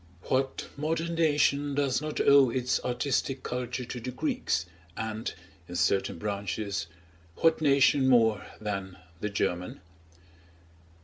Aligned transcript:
What 0.29 0.67
modern 0.77 1.13
nation 1.13 1.75
does 1.75 2.01
not 2.01 2.19
owe 2.19 2.49
its 2.49 2.83
artistic 2.83 3.43
culture 3.43 3.85
to 3.85 3.99
the 3.99 4.09
Greeks, 4.09 4.65
and, 4.97 5.31
in 5.67 5.75
certain 5.75 6.17
branches, 6.17 6.87
what 7.35 7.61
nation 7.61 8.07
more 8.07 8.43
than 8.59 8.97
the 9.19 9.29
German? 9.29 9.79